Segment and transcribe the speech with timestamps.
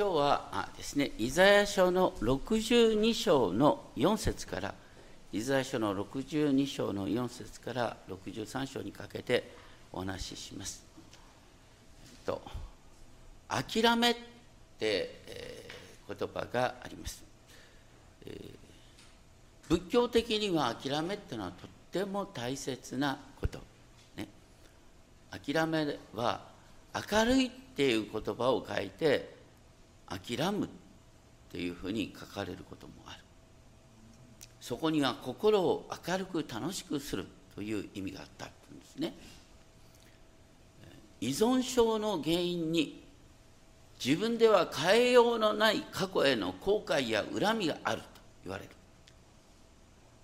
[0.00, 4.74] 今日はですね、イザヤ書の62章の4節から、
[5.30, 9.52] イザヤ書の62章の4節から63章にかけて
[9.92, 10.82] お話しします。
[12.02, 12.40] えっと
[13.46, 14.20] 諦めって、
[14.80, 17.22] えー、言葉があります、
[18.24, 23.58] えー、仏教的には諦めっていうのはとっても大切なこと、
[24.16, 24.28] ね、
[25.30, 26.40] 諦めは
[27.12, 29.39] 明るいっていう言葉を書いて
[30.10, 30.68] 諦むっ
[31.50, 33.20] ていうふうに書かれることもある。
[34.60, 39.14] そこには心を明るく楽しくするという意味があったんですね。
[41.20, 43.02] 依存症の原因に
[44.04, 48.06] 自分では変えようのない過去への後悔や恨みがあると
[48.44, 48.70] 言われる。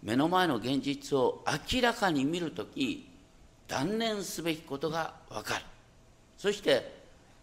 [0.02, 3.08] 目の前の現実を明らかに見るとき
[3.68, 5.64] 断念すべきことがわかる。
[6.38, 6.94] そして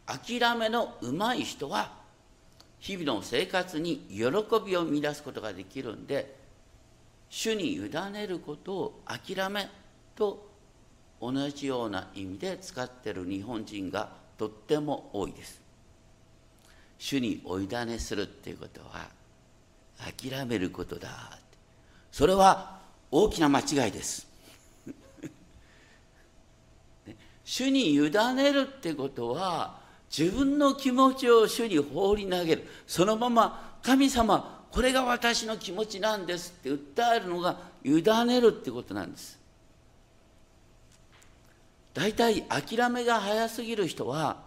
[0.05, 2.02] 諦めのうまい人は
[2.83, 4.25] 日々の生活に喜
[4.65, 6.35] びを見出すことができるんで
[7.29, 7.79] 主に委
[8.11, 9.69] ねることを諦め
[10.17, 10.45] と
[11.21, 15.61] 同じような意味で使っている日本人がとっても多いです。
[16.99, 19.07] 主にお委ねするっていうことは
[20.19, 21.39] 諦めることだ。
[22.11, 24.27] それは大きな間違いです。
[27.45, 29.82] 主に委ねるってことは
[30.15, 32.67] 自分の気持ちを主に放り投げる。
[32.85, 39.39] そのまま神様これが私の気持ちなんですって訴えるのが委ねるってことなんです。
[41.95, 44.37] 大体諦めが早すぎる人は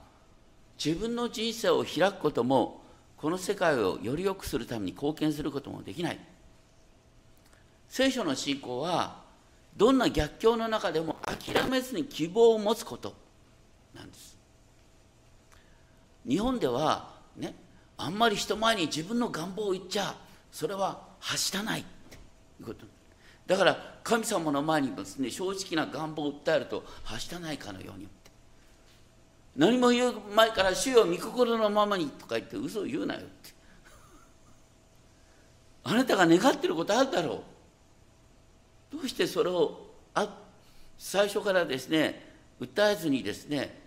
[0.85, 2.83] 自分の人生を開くことも
[3.17, 6.19] この世界をより良くするために貢献することもできない。
[7.89, 9.23] 聖書の信仰は
[9.77, 13.15] どんな逆境の中でも諦めずに希望を持つこと
[13.95, 14.36] なんです。
[16.27, 17.55] 日本ではね
[17.97, 20.15] あんまり人前に自分の願望を言っちゃ
[20.51, 22.17] それははしたないって。
[22.61, 22.87] いうこと
[23.47, 28.09] だから神様の前にですね正直な願望を訴えるとはしたないかのように
[29.57, 33.55] 何も言う前から主よ御心のままにとか言って嘘を言うなよって。
[35.85, 37.43] あなたが願ってることあるだろ
[38.93, 38.97] う。
[38.97, 40.29] どうしてそれをあ
[40.99, 43.79] 最初からですね訴えずにですね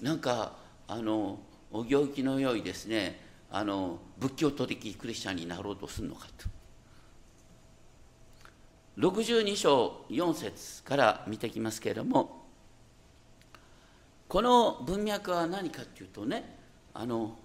[0.00, 0.52] なんか
[0.88, 1.38] あの
[1.74, 3.20] お行儀の良いですね
[3.50, 6.48] あの仏教徒的クリスチャンになろうとするのかと。
[8.96, 12.44] 62章4節から見てきますけれども
[14.28, 16.56] この文脈は何かっていうとね
[16.94, 17.36] あの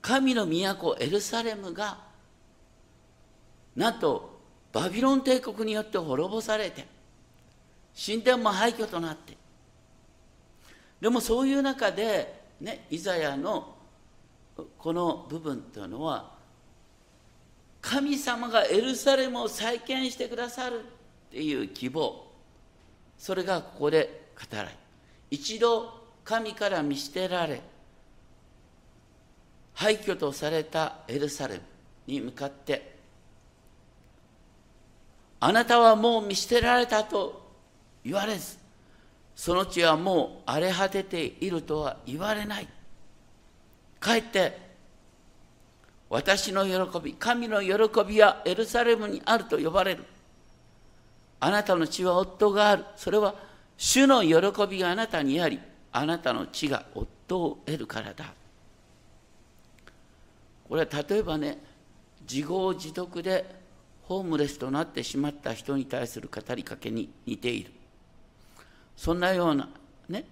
[0.00, 1.98] 神の都エルサレムが
[3.76, 4.40] なんと
[4.72, 6.86] バビロン帝国によって滅ぼされて
[7.94, 9.36] 神殿も廃墟となって
[11.00, 13.74] でもそういう中でねイザヤの
[14.78, 16.30] この部分というのは
[17.80, 20.82] 神様がエルサレムを再建してくださるっ
[21.30, 22.30] ていう希望。
[23.20, 24.70] それがここで語られ
[25.30, 25.92] 一度
[26.24, 27.60] 神から見捨てられ
[29.74, 31.60] 廃墟とされたエルサレム
[32.06, 32.96] に向かって
[35.38, 37.46] あなたはもう見捨てられたと
[38.04, 38.59] 言われず
[39.40, 42.68] その地はもう荒れ果てているとは言われない
[43.98, 44.58] かえって
[46.10, 50.04] 私の喜び神の喜びはエルサレムにあると呼ばれる
[51.40, 52.84] あなたの血は夫がある。
[52.96, 53.34] それは
[53.78, 55.58] 主の喜びがあなたにあり、
[55.90, 58.34] あなたの血が夫を得るからだ。
[60.68, 61.56] これは例えばね、
[62.30, 63.46] 自業自得で
[64.02, 67.79] ホームレスとなってしまった人に対する語りかけに似ている。
[69.00, 69.66] そんなような
[70.10, 70.26] ね、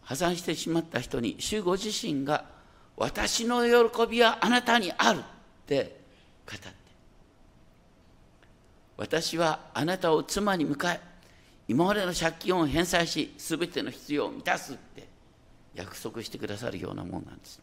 [0.00, 2.46] 破産してしまった人に主ご自身が
[2.96, 5.22] 私の喜びはあなたにあるっ
[5.66, 6.00] て
[6.48, 6.70] 語った。
[8.96, 11.00] 私はあなたを妻に迎え
[11.68, 15.06] 今までの借金を返済し全ての必要を満たすって
[15.74, 17.60] 約束してくださるようなもんなんです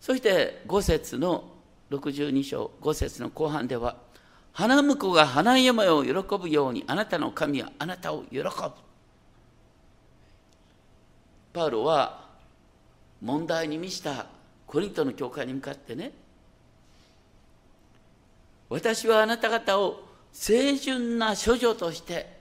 [0.00, 1.44] そして5節の
[1.92, 3.96] 62章5節の後半では
[4.54, 8.44] 花婿が花嫁を喜ぶようにあなたの神はあなたを喜ぶ。
[11.52, 12.28] パウロは
[13.20, 14.26] 問題に満ちた
[14.66, 16.12] コリントの教会に向かってね
[18.68, 22.38] 私はあなた方を清純な処女として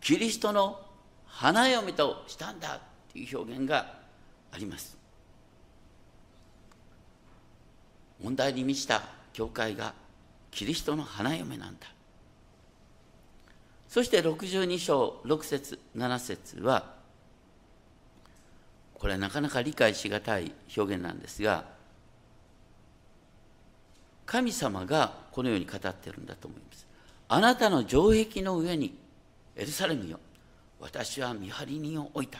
[0.00, 0.80] キリストの
[1.26, 2.80] 花嫁としたんだ
[3.12, 3.94] という表現が
[4.52, 4.96] あります。
[8.22, 9.02] 問題に満ちた
[9.32, 9.94] 教会が
[10.50, 11.86] キリストの花嫁なんだ。
[13.88, 16.94] そして62章6節7節は
[18.94, 21.64] これはなかなか理解しがたい表現なんですが
[24.26, 26.86] 神様がこのように語ってるんだと思います。
[27.26, 28.96] あなたの城壁の上に
[29.56, 30.20] エルサレムよ。
[30.78, 32.38] 私は見張り人を置いた。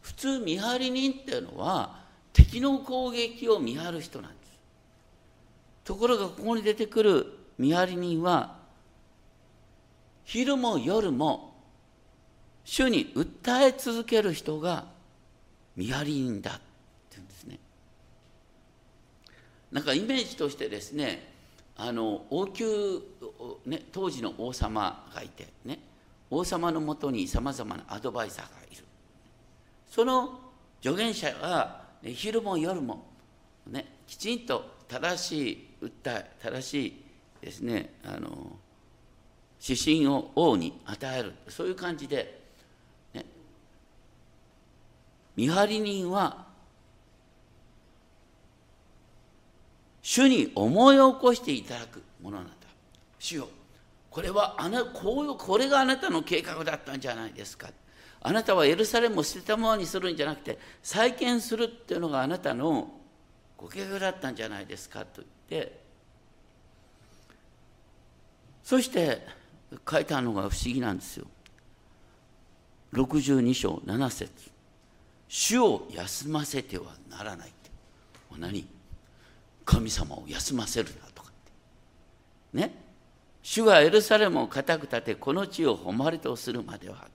[0.00, 4.47] 普通見張り人っていうのは敵の攻撃を見張る人なんです。
[5.88, 7.26] ところがここに出てくる
[7.56, 8.58] 見張り人は
[10.22, 11.54] 昼も夜も
[12.62, 14.84] 主に訴え続ける人が
[15.76, 16.60] 見張り人だって
[17.12, 17.58] 言うんですね。
[19.72, 21.32] なんかイメージとしてですね
[21.74, 22.68] あの王宮、
[23.64, 25.78] ね、当時の王様がいてね
[26.28, 28.84] 王様のもとにさまざまなアドバイザーがいる。
[29.88, 30.38] その
[30.82, 33.06] 助言者が、ね、昼も夜も、
[33.66, 37.04] ね、きちんと正しい訴え正しい
[37.40, 38.56] ですねあの
[39.60, 41.32] 指針を王に与える。
[41.48, 42.40] そういう感じで、
[43.12, 43.24] ね、
[45.36, 46.46] 見張り人は
[50.00, 52.52] 主に思い起こしていただくものなんだ。
[53.18, 53.48] 主よ
[54.10, 57.68] これはあなこうこれがあなたの計画だったんじゃないですか。
[58.20, 62.90] あなたはエルサレムを捨てたままにするんじゃなくて再建するっていうのがあなたの
[63.56, 65.22] ご計画だったんじゃないですかと。
[65.50, 65.80] 言って
[68.62, 69.26] そして
[69.90, 71.26] 書いたのが不思議なんですよ。
[72.92, 74.50] 62章7節。
[75.28, 77.70] 主を休ませてはならないって。
[78.38, 78.66] 何？
[79.64, 81.32] 神様を休ませるなとかっ
[82.52, 82.58] て。
[82.58, 82.74] ね？
[83.42, 87.06] 主がエルサレムを固く立てこの地を誉れとするまでは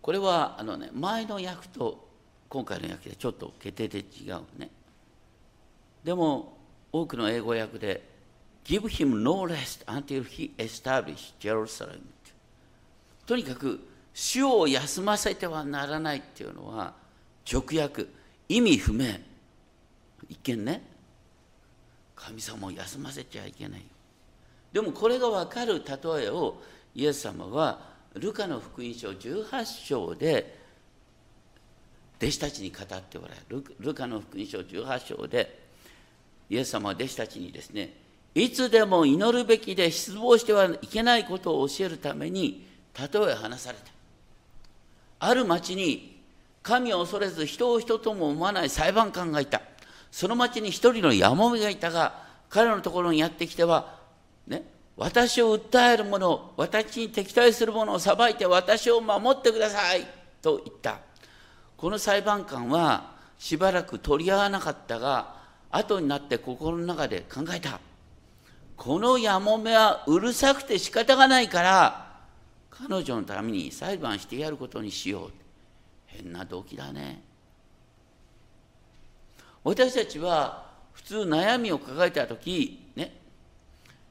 [0.00, 2.08] これはあのね前の役と
[2.52, 4.68] 今回の役でちょっと決定で違うね。
[6.04, 6.58] でも
[6.92, 8.06] 多くの英語訳で
[8.62, 12.00] Give him no rest until he establish Jerusalem.
[13.24, 13.80] とにかく
[14.12, 16.92] 主を休ませてはならないっていうのは
[17.50, 18.04] 直訳。
[18.50, 19.06] 意味不明。
[20.28, 20.82] 一見ね。
[22.14, 23.82] 神様を休ませちゃいけない。
[24.74, 26.60] でもこれが分かる例えを
[26.94, 27.80] イエス様は
[28.12, 30.60] ルカの福音書18章で
[32.22, 33.64] 弟子たちに語っておられる。
[33.80, 35.60] ルカの福音書18章で
[36.48, 37.96] イエス様は弟子たちにですね
[38.32, 42.64] いつでも祈るべきで失望してはいけないことを教えるために
[42.96, 43.84] 例え話された。
[45.18, 46.22] ある町に
[46.62, 49.60] 神を恐れず人を人とも思わない裁判官がいた。
[50.12, 53.98] その町に一人のやもめがいたが彼のところにやってきては
[54.46, 54.62] ね
[54.96, 60.06] 私を訴える者私に敵対する者を裁いて私を守ってください
[60.40, 61.11] と言った。
[61.82, 65.34] この裁判官はしばらく取り合わなかったが
[65.68, 67.80] 後になって心の中で考えた。
[68.76, 72.20] このやもめはうるさくて仕方がないから
[72.70, 75.30] 彼女のために裁判してやることにしよう。
[76.06, 77.20] 変な動機だね。
[79.64, 83.12] 私たちは普通悩みを抱えた時ね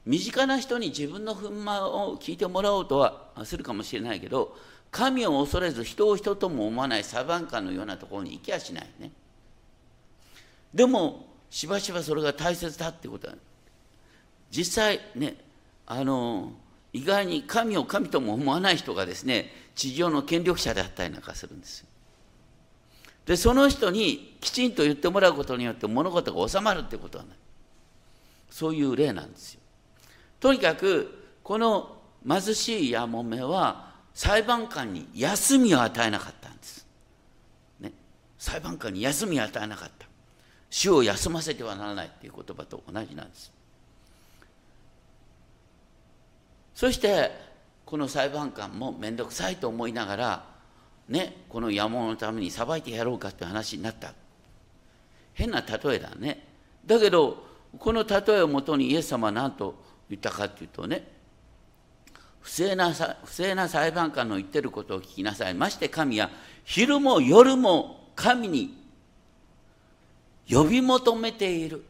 [0.04, 4.58] 身近な人に自分の憤懣を聞いてもらおうとはするかもしれないけど
[4.92, 9.10] 神を恐れず人を人とも思わない裁判官のようなところに行きやしないね
[10.72, 13.34] でもしばしばそれが大切だってことは
[14.50, 15.36] 実際ね
[15.86, 16.52] あの
[16.92, 21.86] 意外に神を神とも思わない人がですね地上の権力者であったりなんかするんですよ。
[23.24, 27.36] でその人にきちんと言ってもらうことによって物事が収まるってことはない
[28.50, 29.60] そういう例なんですよ。
[30.38, 31.96] とにかくこの
[32.28, 36.86] 貧しいやもめは裁判官に休みを与えなかったんです。
[37.80, 37.92] ね、
[38.38, 40.06] 裁判官に休みを与えなかった。
[40.70, 43.52] 死を休ませてはならないっていう言葉と同じなんです。
[46.74, 47.30] そして
[47.84, 50.44] この裁判官も面倒くさいと思いながら
[51.08, 54.14] ねこの野望のために裁いてやろうかって話になった
[55.34, 56.44] 変な例えだね
[56.86, 57.44] だけど
[57.78, 59.74] この例えをもとにイエス様は何と
[60.08, 61.06] 言ったかっていうとね
[62.42, 65.54] 不正な不正な裁判官の言ってることを聞きなさい。
[65.54, 66.30] まして神は
[66.64, 68.76] 昼も夜も神に
[70.50, 71.84] 呼び求めている。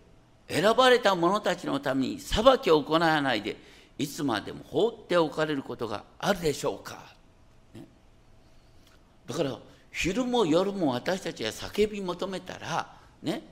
[0.52, 3.56] 選ばれた者たちのために裁きを行わないで
[3.99, 6.99] いつまでも放っておかれることがあるでしょうか、
[7.75, 7.85] ね、
[9.26, 9.59] だから
[9.90, 13.42] 昼も夜も私たちが叫び求めたらね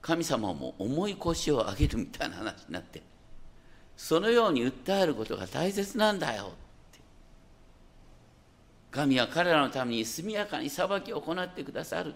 [0.00, 3.02] 神様も重い腰を上げるみたいな話になって
[3.96, 6.52] そのように訴えることが大切なんだよ。
[8.90, 12.14] 神は彼らのために速やかに裁きを行ってくださる。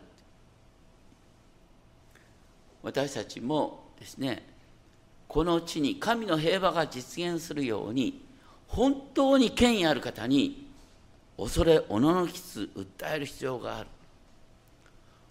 [2.82, 4.46] 私たちもですね
[5.26, 8.24] この地に神の平和が実現するように
[8.68, 10.68] 本当に権威ある方に
[11.36, 13.88] 恐れおののきつ訴える必要がある。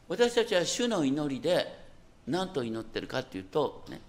[0.09, 1.85] 私たちは主の祈りで
[2.27, 4.01] 何と祈ってるかっていうとね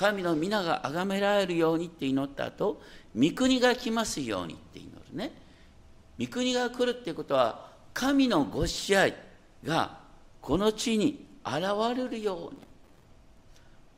[0.00, 2.80] 神の皆が崇められるようにって祈った後
[3.14, 5.30] 御国が来ますようにって祈るね。
[6.18, 9.14] 御国が来るっていうことは神のご支配
[9.62, 9.98] が
[10.40, 11.64] この地に現
[11.94, 12.60] れるように。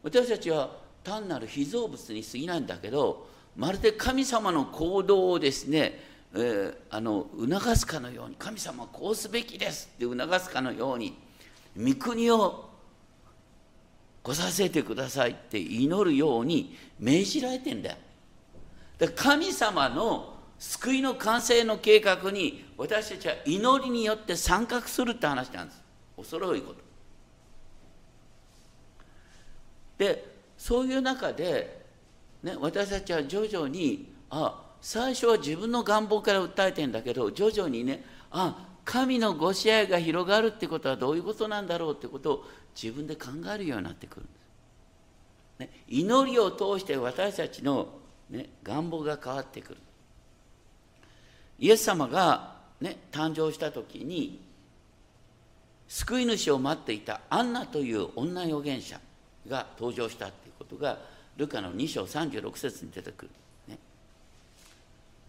[0.02, 0.70] 私たちは
[1.04, 6.00] 単なる被造物に過ぎないんだけどまるで神様の行動をですね、
[6.34, 11.16] えー、あの促すかのように神様はこうすべきですって促すかのように
[11.78, 12.71] 御国を
[14.22, 17.96] 来させてくださいって祈るように命じられてんだよ。
[18.98, 25.82] だ神様の救いの完成の計画に私たちは祈りによって参画するって話なんです。
[26.16, 26.80] 恐ろいこと。
[29.98, 30.24] で
[30.56, 31.84] そういう中で、
[32.42, 42.44] ね、私たちは徐々にあ最初は自分の願望から訴えてんだけど徐々にねあ神のご支配が広がるってことはどういうことなんだろうってことを
[42.80, 45.60] 自分で考えるようになってくるんです。
[45.60, 47.88] ね、祈りを通して私たちの、
[48.30, 49.78] ね、願望が変わってくる。
[51.58, 54.40] イエス様が、ね、誕生した時に
[55.86, 58.98] 救い主を待っていたアンナという女預言者
[59.46, 60.98] が登場したっていうことが
[61.36, 63.30] ルカの2章36節に出てくる、
[63.68, 63.78] ね、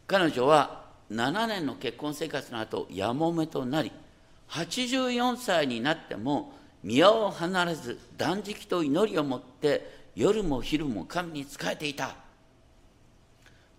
[0.08, 0.83] 彼女は
[1.14, 3.92] 7年の結婚生活の後やもめとなり
[4.50, 6.54] 84歳になっても
[6.84, 12.16] 宮を離れず断食と祈りを持って夜も昼も神に仕えていた。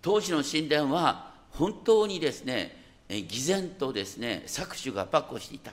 [0.00, 2.76] 当時の神殿は本当にですね
[3.08, 5.72] 偽善とですね搾取が跋扈していた。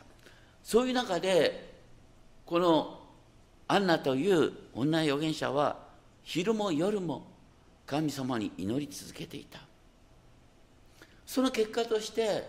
[0.63, 1.74] そういう中で
[2.46, 3.00] この
[3.68, 5.77] アンナという女預言者は
[6.24, 7.25] 昼も夜も
[7.86, 9.71] 神様に祈り続けていた。
[11.31, 12.45] その結果として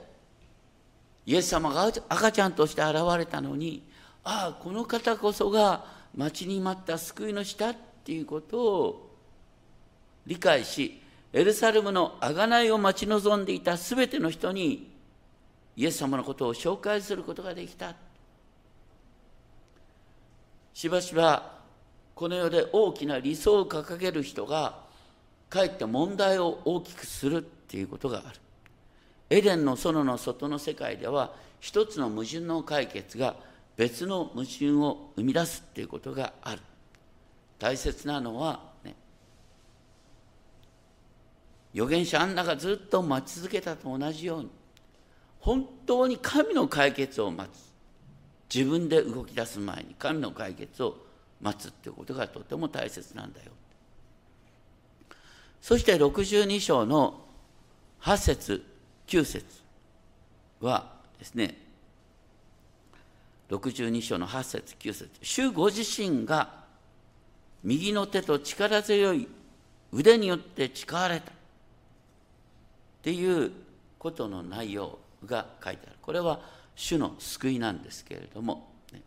[1.25, 3.85] イエス様が赤ちゃんとして現れたのに
[4.25, 5.85] ああこの方こそが
[6.17, 9.17] 待ちに待った救い主だっていうことを
[10.27, 11.01] 理解し
[11.33, 14.91] エルサレムの贖いを待ち望んでいた全ての人に
[15.77, 17.95] イエス様のことを紹介することができた。
[20.75, 21.61] しばしば
[22.17, 24.81] この世で大きな理想を掲げる人が
[25.49, 28.43] かえって問題を大きくするっていうことがある。
[29.33, 33.35] エデンの園の外の世界では一つの矛盾の解決が
[33.79, 36.61] 別の矛盾を生み出すっていうことがある。
[37.59, 38.95] 大切なのはね
[41.73, 44.51] 預言者アンナがずっと待ち続けたと同じように
[45.41, 47.73] 本当に神の解決を待つ。
[48.55, 50.99] 自分で動き出す前に神の解決を
[51.41, 53.51] 待つっていうことがとても大切なんだよ。
[55.63, 57.25] そして62章の
[58.03, 58.72] 8節。
[59.07, 59.45] 9節
[60.61, 61.63] はですね
[63.53, 65.11] 62章の8節9節。
[65.21, 66.63] 主ご自身が
[67.63, 69.29] 右の手と力強い
[69.93, 71.31] 腕によって誓われた。
[71.31, 71.35] っ
[73.03, 73.53] ていう
[73.99, 75.97] ことの内容が書いてある。
[76.01, 76.41] これは
[76.75, 79.03] 主の救いなんですけれども、ね、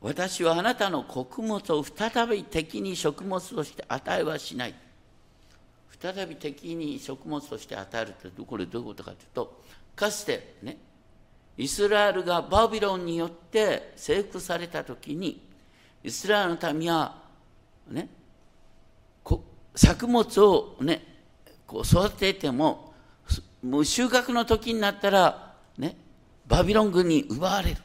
[0.00, 4.74] 私はあなたの穀物を再び敵に食物として与えはしない。
[6.04, 9.60] 再び敵に食物として与えるってこれどういうことかというと
[9.96, 10.76] かつてね
[11.56, 15.40] イスラエルがバビロンによって征服された時に
[16.02, 17.16] イスラエルの民は
[17.88, 18.08] ね
[19.74, 21.02] 作物をね
[21.66, 22.92] こう育てても
[23.62, 25.96] もう収穫の時になったらね
[26.46, 27.76] バビロン軍に奪われる。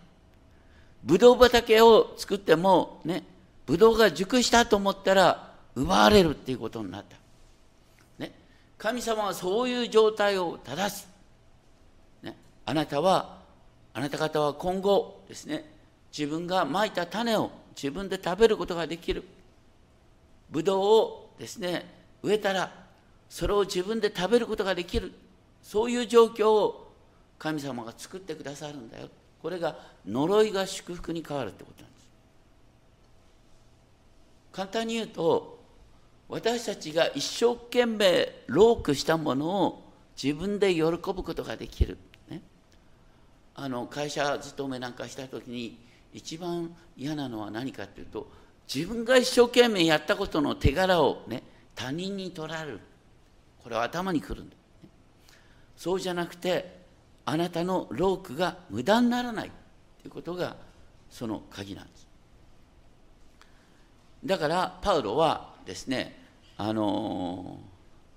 [1.01, 3.23] ブドウ畑を作ってもね
[3.65, 7.15] ブドウが熟したと思ったら奪われるっていうことになった、
[8.79, 11.07] 神様はそういう状態を正す、
[12.24, 13.38] ね、あなたは
[13.93, 15.69] あなた方は今後ですね。
[16.17, 19.25] 自分がまいた種を自分で食べることができる。
[20.50, 21.86] ブドウをですね
[22.24, 22.71] 植えたら
[23.29, 25.12] それを自分で食べることができる。
[25.62, 26.93] そういう状況を
[27.38, 29.09] 神様が作ってくださるんだよ。
[29.41, 29.75] これが
[30.07, 32.07] 呪いが祝福に変わるってことなんです。
[34.53, 35.58] 簡単に言うと
[36.29, 39.83] 私たちが一生懸命ロークしたものを
[40.21, 41.98] 自分で喜ぶことができる、
[42.29, 42.41] ね、
[43.55, 45.79] あの会社勤めなんかした時に
[46.13, 48.29] 一番嫌なのは何かっていうと
[48.74, 51.41] 自分が一生懸命やったことの手柄をね
[51.74, 52.79] 他人に取られる。
[53.63, 54.55] これは頭にくるんだ。
[55.75, 56.79] そうじゃなくて
[57.25, 59.51] あなたのロークが無駄にならない。
[60.01, 60.55] ということが
[61.09, 62.07] その鍵なんです。
[64.25, 66.18] だからパウロはですね
[66.61, 67.57] あの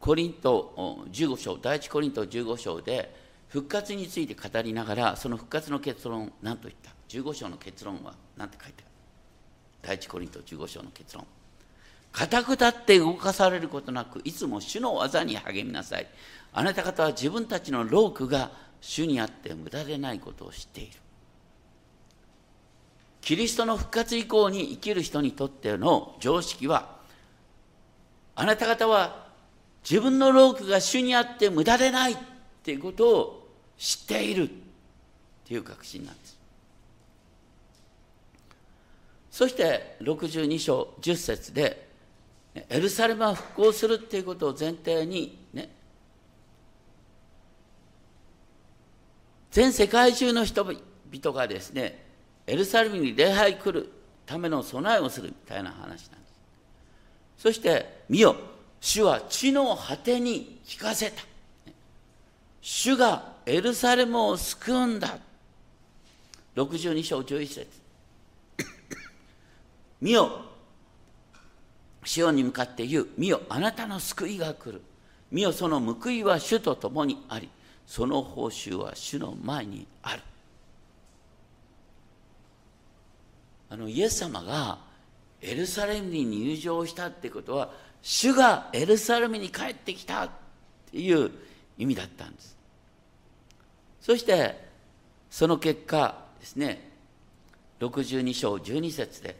[0.01, 3.15] コリント15章第一コリント15章で
[3.47, 8.87] 復活について語りながらその復活の結論何と言った？15章の結論は何て書いてある？
[9.83, 11.25] 第一コリント15章の結論。
[12.11, 16.09] 固く立って動かされることなくいつも主の技に励みなさい。
[16.53, 20.99] あなた方は自分たちの労苦が主にあって無駄でないことを知っている。
[23.21, 27.01] キリストの復活以降に生きる人にとっての常識は
[28.43, 29.29] あなた方は
[29.89, 32.17] 自分の労苦が主にあって無駄でないっ
[32.65, 34.53] ていうことを知っているっ
[35.47, 36.37] ていう確信なんです。
[39.31, 41.89] そして62章10節で
[42.69, 45.71] エルサレムは復興するっていうことを前提にね
[49.53, 52.05] 全世界中の人々がですね
[52.49, 53.93] エルサレムに礼拝来る
[54.27, 56.42] ための備えをするみたいな話なんです。
[57.39, 58.37] そして見よ
[58.81, 61.23] 主は地の果てに聞かせた。
[62.61, 65.19] 主がエルサレムを救うんだ。
[66.57, 67.67] 62章11節。
[70.01, 70.43] 見よ
[72.05, 73.09] シオンに向かって言う。
[73.17, 74.83] 見よあなたの救いが来る。
[75.31, 77.49] 見よその報いは主と共にあり。
[77.87, 80.23] その報酬は主の前にある。
[83.71, 84.79] あのイエス様が
[85.43, 87.71] エルサレムに入場したってことは
[88.01, 90.31] 主がエルサレムに帰ってきたっ
[90.91, 91.31] ていう
[91.77, 92.57] 意味だったんです。
[94.01, 94.69] そして
[95.31, 96.91] その結果ですね
[97.81, 99.37] 62章12節で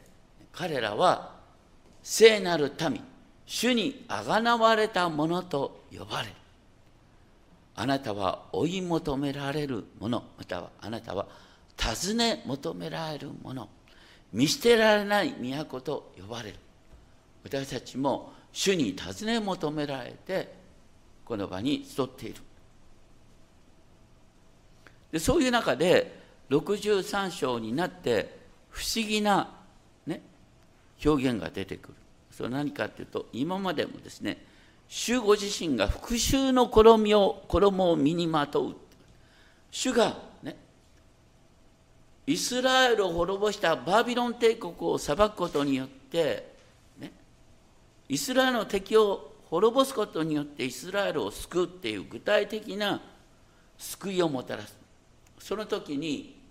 [0.51, 1.33] 彼らは
[2.01, 3.01] 聖なる民
[3.45, 6.33] 主にあがなわれたものと呼ばれる。
[7.75, 11.27] あなたは追い求められるものまたはあなたは
[11.75, 13.67] 尋ね求められるもの。
[14.33, 16.55] 見捨てられない都と呼ばれる。
[17.43, 20.53] 私たちも主に尋ね求められて
[21.23, 22.41] この場に集っている。
[25.11, 26.19] でそういう中で
[26.49, 29.51] 63章になって不思議な、
[30.07, 30.21] ね、
[31.05, 31.93] 表現が出てくる。
[32.31, 34.43] それ何かっていうと今までもですね
[34.87, 38.75] 主ご自身が復讐の衣を衣を身にまとう。
[39.69, 40.17] 主が
[42.25, 46.53] イスラエルを滅ぼしたバビロン帝国を裁くことによって、
[46.99, 47.11] ね、
[48.07, 53.01] イスラエルの敵を滅ぼすことによってイスラエルを救うっていう具体的な
[53.77, 54.75] 救いをもたらす。
[55.39, 56.41] その時に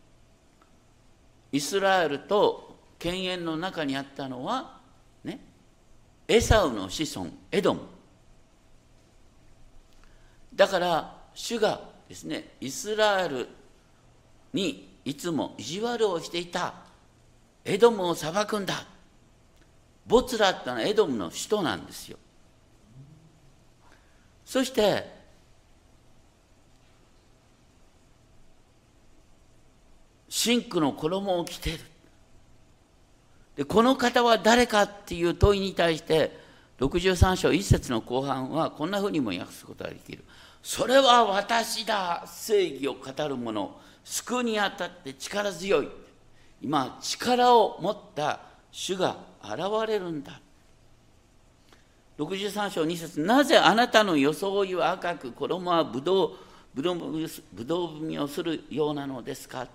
[1.50, 4.78] イスラエルと犬猿の中にあったのは
[5.24, 5.40] ね
[6.28, 7.80] エサウの子孫エドム。
[10.54, 13.48] だから主がですねイスラエル
[14.52, 16.74] にいつも意地悪をしていた。
[17.64, 18.84] エドムを裁くんだ。
[20.06, 22.18] ボツラってのはエドムの首都なんですよ。
[24.44, 25.22] そして
[30.28, 31.78] 真紅の衣を着てる。
[33.56, 36.36] でこの方は誰かっていう問いに対して
[36.80, 40.24] 63章1節の後半はこんなふうにも訳すことができる。
[40.62, 42.24] それは私だ。
[42.26, 43.80] 正義を語る者。
[44.04, 45.88] 救うにあたって力強い。
[46.60, 50.40] 今力を持った主が現れるんだ。
[52.18, 56.30] 63章2節なぜあなたの装いは赤く衣はぶどう
[56.74, 59.66] ぶどう踏みをするようなのですか？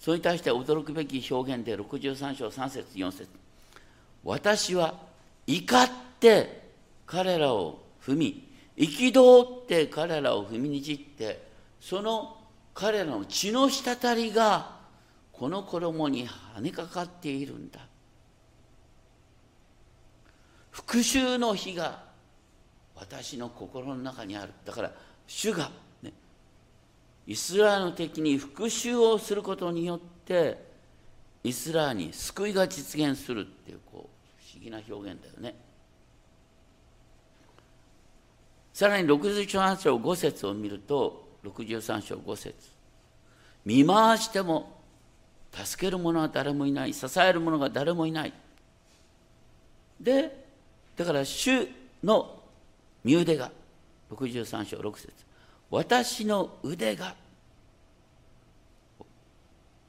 [0.00, 3.28] それに対して驚くべき表現で63章3節4節。
[4.24, 4.94] 私は
[5.46, 6.70] 怒って
[7.06, 11.46] 彼らを踏み憤って彼らを踏みにじって
[11.80, 12.37] その
[12.80, 14.76] 彼らの血の滴りが
[15.32, 17.80] この衣に跳ねかかっているんだ
[20.70, 22.04] 復讐の火が
[22.94, 24.92] 私の心の中にあるだから
[25.26, 25.72] 主が
[26.04, 26.12] ね
[27.26, 30.64] イスラエルの敵に復讐をすることによって
[31.42, 35.56] イスラエルに救いが実現するっていうこう不思議な表現だよね。
[38.72, 42.54] さらに63章5節を見ると63章5節。
[43.64, 44.78] 見回しても
[45.52, 46.94] 助ける者は誰もいない。
[46.94, 48.32] 支える者が誰もいない。
[50.00, 50.46] で
[50.96, 51.68] だから主
[52.02, 52.40] の
[53.04, 53.50] 身腕が
[54.10, 55.12] 63章6節。
[55.70, 57.14] 私の腕が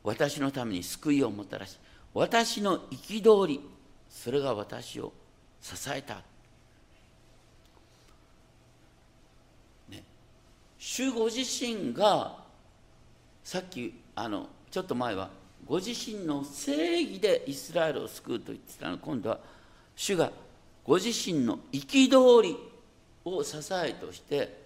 [0.04, 1.78] 私のために救いをもたらし
[2.13, 3.62] 私の憤り
[4.10, 5.13] それが私を
[5.62, 6.22] 支えた、
[10.80, 12.38] 主ご自身が
[13.44, 15.30] さっきあのちょっと前は
[15.65, 18.98] ご自身の正義でイスラエルを救うと言ってたの。
[18.98, 19.39] 今度は
[19.96, 20.32] 主が
[20.86, 22.58] ご自身の憤り
[23.26, 24.58] を支えとして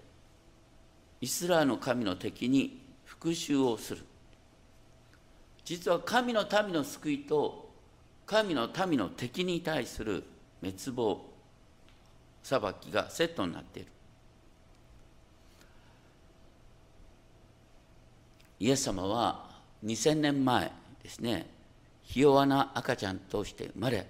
[1.20, 4.06] イスラエルの神の敵に復讐をする。
[5.66, 7.72] 実は神の民の救いと
[8.28, 10.24] 神の民の敵に対する
[10.62, 11.26] 滅亡
[12.44, 13.93] 裁きがセットになっている。
[18.64, 19.44] イエス様は
[19.84, 20.72] 2000年前
[21.04, 21.48] ですね
[22.02, 24.08] ひ弱な赤ちゃんとして生まれ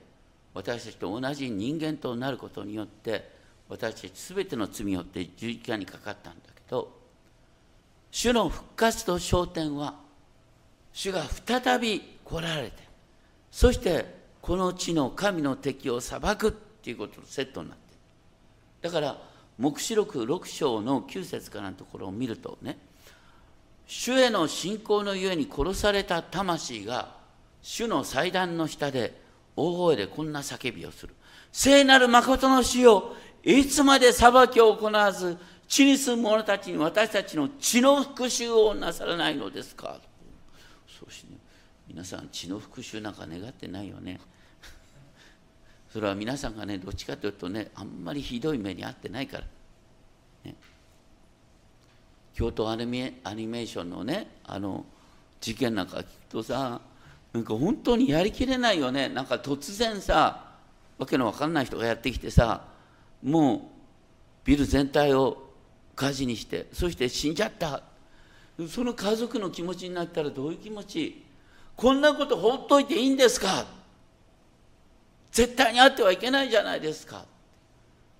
[0.53, 3.31] 私たちと同じ人間となることによって
[3.67, 6.95] 私たち全ての罪によって十字架にかかったんだけど
[8.11, 9.95] 主の復活と昇天は
[10.91, 12.73] 主が再び来られて
[13.49, 14.05] そして
[14.39, 17.95] この地の神の敵を裁くっていうこととセットになって
[18.83, 19.17] るだから
[19.57, 22.77] 黙示録6章の9節からのところを見るとね
[23.87, 27.15] 主への信仰のゆえに殺された魂が
[27.61, 29.21] 主の祭壇の下で
[29.55, 31.13] 大声でこんな叫びをする。
[31.51, 39.99] 聖なる誠の主よ、いつまで裁きを行わず、地に住む者たちに私たちの血の復讐をなさらないのですか
[40.87, 41.37] そうして、ね、
[41.87, 44.19] 皆さん血の復讐なんか願ってないよね。
[45.91, 49.43] それは皆さんがね、どっちかというとね、あんまりひどい目に遭ってないから。
[52.33, 54.85] 京都アニメアニメーションのね、あの
[55.39, 56.81] 事件なんか聞くとさ、
[57.31, 59.09] なんか本当にやりきれないよね。
[59.09, 60.51] なんか突然さ、
[60.97, 62.61] わけのわかんない人がやってきてさ、
[63.21, 63.59] もう
[64.45, 65.49] ビル全体を
[65.95, 67.81] 火事にして、そして死んじゃった。
[68.67, 71.23] その家族の気持ちになったらどういう気持ち？
[71.75, 73.65] こんなこと放っといていいんですか？
[75.31, 77.25] 絶対にあってはいけないじゃないですか。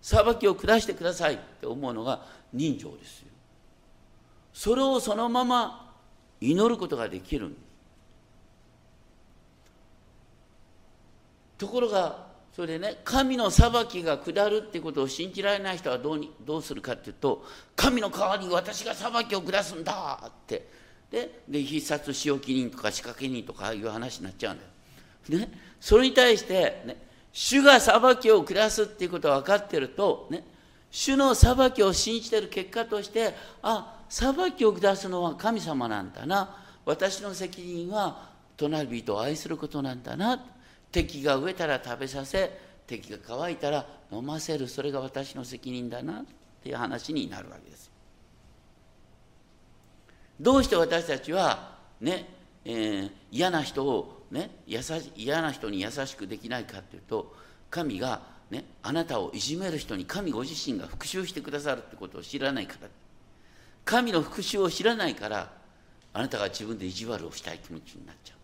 [0.02, 3.28] 裁きを下してくださいって思うのが人情ですよ。
[4.53, 5.93] それをそのまま
[6.39, 7.55] 祈ることができる。
[11.57, 20.67] ところがそれでね神の裁きが下るってことを信じられない人はどうにどうするかっていうと神の代わりに私が裁きを下すんだって
[21.09, 25.39] でで必殺仕置き人とか仕掛け人とかいう話になっちゃうんだよ。
[25.47, 26.97] ね、それに対して、ね、
[27.31, 30.43] 主が裁きを下すっていうことが分かってると、ね、
[30.93, 36.56] 主の裁きを信じてる結果としてあ裁きを下すのは神様なんだな。
[36.86, 40.39] 私の責任は隣人を愛することなんだな。
[40.91, 44.67] 敵が飢えたら食べさせ敵が乾いたら飲ませる。
[44.67, 46.19] それが私の責任だな。
[46.19, 46.25] っ
[46.63, 47.91] ていう話になるわけです
[50.39, 52.25] どうして私たちはね、
[52.63, 57.36] えー、嫌な人をね優し嫌な人に優しくできないかっていうと
[57.69, 58.21] 神が
[58.53, 62.87] ねあなたをいじめる人に神ご自身が復讐してくださるってことを知らないから。
[63.85, 65.51] 神の復讐を知らないから
[66.13, 68.37] あなたが自分で意地悪をしたい気持ちになっちゃう。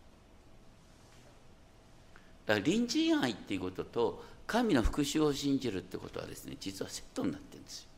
[2.47, 7.89] だから隣人愛っていうことと神の復讐を信じるってことはですね実はセットになってるんですよ。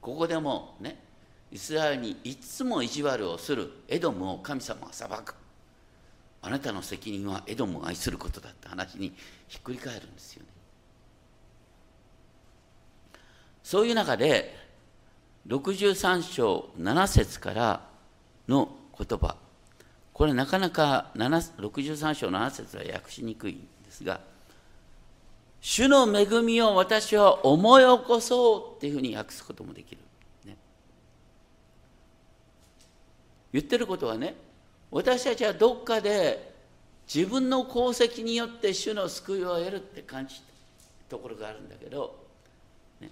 [0.00, 0.98] ここでもね
[1.52, 5.36] イスラエルにいつも意地悪をするエドムを神様が裁く。
[6.44, 9.14] あなたの責任はエドムを愛することだって話に
[9.48, 10.48] ひっくり返るんですよね。
[13.62, 14.54] そういう中で
[15.48, 17.80] 63章7節から
[18.46, 19.36] の言葉
[20.12, 24.20] これなかなか63章7節は訳しにくいんですが、
[25.60, 30.02] 主の恵みを私は思い起こそうっていうふうに訳すこともできる。
[33.52, 34.34] 言ってることはね、
[34.90, 36.54] 私たちはどっかで
[37.12, 40.42] 自分の功績によって主の救いを得るって感じた
[41.10, 42.16] ところがあるんだけど、
[43.00, 43.10] ね、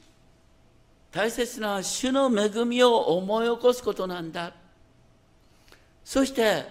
[1.11, 4.53] 大切な主の恵みを思い起こすことなんだ。
[6.05, 6.65] そして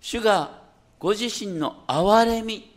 [0.00, 0.62] 主が
[0.98, 2.72] ご自身の憐れみ。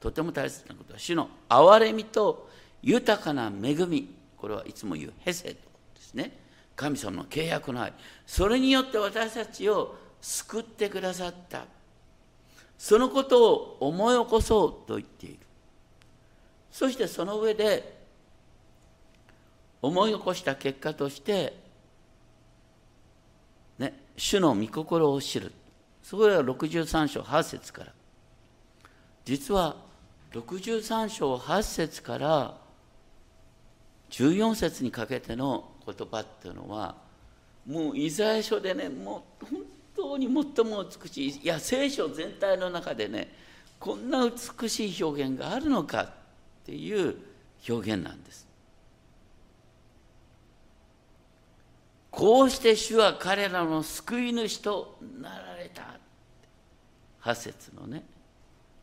[0.00, 2.48] とても大切なことは主の憐れみと
[2.82, 4.14] 豊かな恵み。
[4.36, 5.58] これはいつも言うヘセドで
[6.00, 6.47] すね。
[6.78, 7.92] 神様の契約の愛。
[8.24, 11.64] それによって私たちを救ってくださった。
[12.78, 15.40] そのことを思い起こそうと言っている。
[16.70, 17.98] そしてその上で
[19.82, 21.58] 思い起こした結果として
[23.78, 25.50] ね主の御心を知る。
[26.00, 27.92] そこは63章8節から。
[29.24, 29.74] 実は
[30.30, 32.56] 63章8節から
[34.10, 36.94] 14節にかけての言葉っていうのは
[37.66, 39.62] もうイザヤ書でねもう本
[39.96, 43.32] 当に最も美しいいや聖書全体の中でね
[43.78, 46.10] こんな美しい表現があるのかっ
[46.66, 47.16] ていう
[47.68, 48.46] 表現なんです。
[52.10, 55.98] こうして主は彼らの救い主となられた。
[57.22, 58.02] 8節のね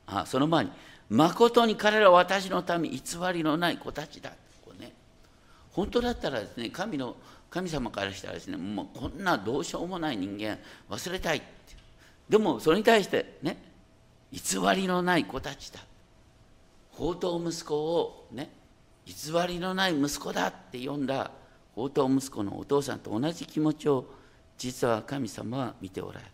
[0.05, 0.71] あその前に
[1.09, 2.99] 誠に彼らは私のため偽
[3.33, 4.31] りのない子たちだ。
[5.75, 7.17] 本当だったらですね、神の
[7.49, 10.57] 神様からしたらですね、もうこんなどうしようもない人間
[10.89, 11.47] 忘れたいって。
[12.29, 13.57] でもそれに対してね、
[14.31, 14.41] 偽
[14.73, 15.81] りのない子たちだ。
[16.93, 18.49] 宝刀息子をね、
[19.05, 19.13] 偽
[19.47, 21.31] りのない息子だって呼んだ
[21.75, 24.05] 宝刀息子のお父さんと同じ気持ちを
[24.57, 26.31] 実は神様は見ておられる。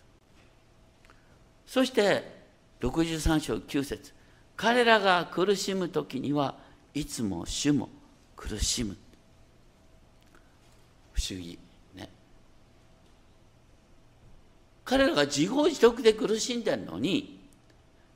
[1.66, 2.42] そして
[2.82, 4.14] 63章9節
[4.56, 6.60] 彼らが苦しむ時には
[6.94, 7.90] いつも主も
[8.36, 8.96] 苦しむ
[11.30, 11.60] 思議。
[11.96, 12.10] ね。
[14.84, 17.40] 彼らが自業自得で苦しんでるのに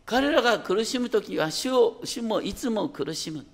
[0.05, 3.45] 彼らが苦しむ時は主を主もいつも苦しむ。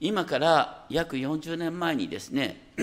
[0.00, 2.60] 今から約40年前にですね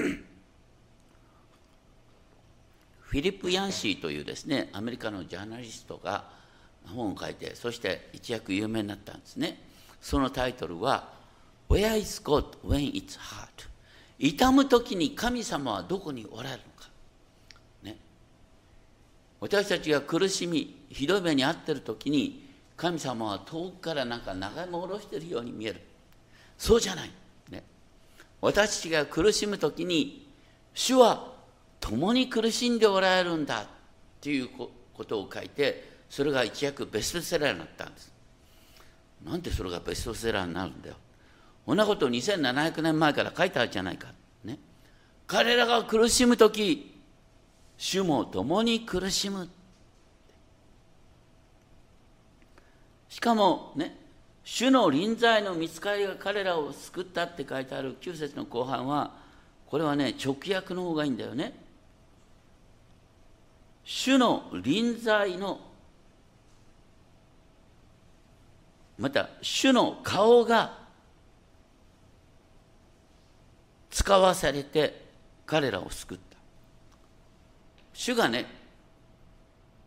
[3.02, 6.30] フィリップ・ヤンシーというですねアメリカのジャーナリストが
[6.86, 9.62] 本を書いてそして一躍有名になったんですね。
[10.02, 11.10] そのタイトルは
[11.70, 13.68] 「Where is God when it's hard?」
[14.20, 16.90] 痛む時に神様はどこにおられるのか、
[17.84, 17.98] ね、
[19.40, 25.82] 私たちが苦しみひどい目に遭ってる時に神様は遠くからなんか長いも下ろしてるように見える。
[26.58, 27.12] そうじゃない、
[27.50, 27.64] ね、
[28.42, 30.28] 私たちが苦しむ時に
[30.74, 31.34] 主は
[31.80, 33.66] 共に苦しんでおられるんだっ
[34.20, 34.70] ていうこ
[35.06, 38.12] とを書いてそれが一躍ベストセラーになったんです。
[39.24, 40.96] なんでそれがベストセラーになるんだよ。
[41.70, 44.08] こんなこと2700年前から書いてあるじゃないか、
[44.44, 44.58] ね、
[45.28, 47.00] 彼らが苦しむ時
[47.78, 49.48] 主も共に苦しむ。
[53.08, 53.96] しかもね
[54.44, 59.12] 主の臨在の見つかりが彼らを救ったって書いてある9節の後半は
[59.68, 61.54] これはね直訳の方がいいんだよね。
[63.84, 65.60] 主の臨在の
[68.98, 70.79] また主の顔が
[74.00, 75.08] 使わされて
[75.46, 76.38] 彼らを救った。
[77.92, 78.46] 主がね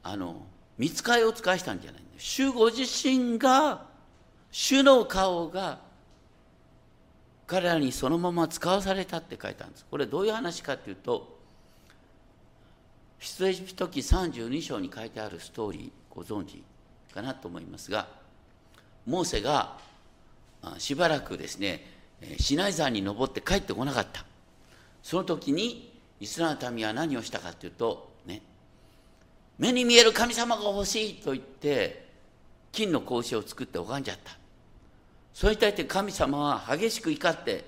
[0.02, 0.36] あの
[0.76, 3.86] 見つかりを使わしたんじゃない主ご自身が
[4.50, 5.78] 主の顔が
[7.46, 9.86] 彼らにそのまま使わされたって書いたんです。
[9.90, 11.38] これどういう話かっていうと
[13.18, 16.62] 出エジプト記32章に書いてあるストーリーご存知
[17.14, 18.08] かなと思いますが
[19.06, 19.78] モーセが
[20.76, 22.01] しばらくですね
[22.38, 24.24] シナイ山に登って帰ってこなかった。
[25.02, 28.40] その時にイスラエルの民は何をしたかというとね
[29.58, 32.06] 目に見える神様が欲しいと言って
[32.70, 34.32] 金の格子を作って拝んじゃった。
[35.34, 37.64] それに対して神様は激しく怒って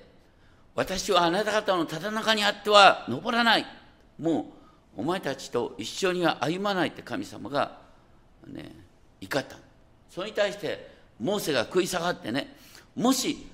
[0.75, 3.65] 私はあなた方のただ中にあっては登らない。
[4.19, 4.51] も
[4.97, 7.79] うお前たちと一緒には歩まないって神様が
[8.47, 8.71] ね
[9.19, 9.57] 怒った。
[10.09, 12.55] それに対してモーセが食い下がってね
[12.95, 13.47] もし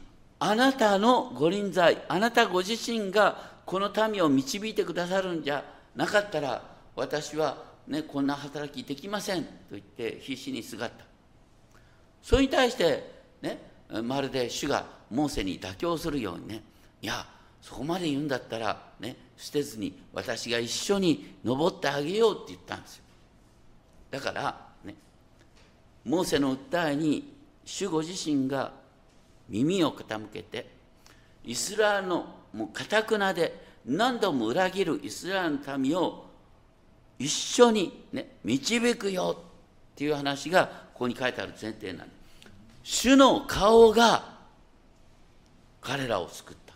[0.43, 5.63] あなたのご臨在あなたご自身がこの民を導いてくださるんじゃ
[5.95, 6.63] なかったら
[6.95, 11.06] 私は、ね、こんな働きできませんと言って必死にすがった。
[12.23, 13.62] それに対してね
[14.04, 16.63] まるで主がモーセに妥協するようにね
[17.04, 17.23] いや
[17.62, 23.04] そこまで言うんだったらね捨てずに私が一緒に登ってあげようって言ったんですよ。
[24.10, 24.95] だからね
[26.04, 27.32] モーセの訴えに
[27.63, 28.80] 主ご自身が
[29.49, 30.69] 耳を傾けて
[31.43, 36.25] イスラエルのもうかたくなで何度も裏切るイスラエルの民を
[37.17, 39.38] 一緒に、ね、導くよ
[39.93, 42.13] っていう話がここに書いてある前提なんで
[42.84, 43.01] す。
[43.12, 44.38] 主の顔が
[45.82, 46.73] 彼らを救った。